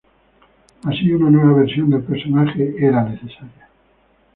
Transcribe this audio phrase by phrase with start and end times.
[0.83, 3.69] Así, una nueva versión del personaje era necesaria.